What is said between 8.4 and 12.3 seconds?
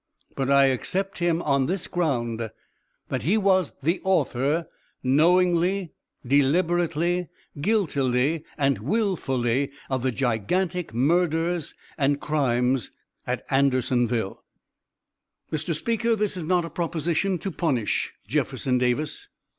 and willfully, of the gigantic murders and